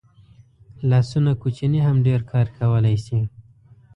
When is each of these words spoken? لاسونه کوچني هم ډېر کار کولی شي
لاسونه 0.89 1.31
کوچني 1.41 1.79
هم 1.87 1.97
ډېر 2.07 2.21
کار 2.31 2.47
کولی 2.57 2.97
شي 3.05 3.19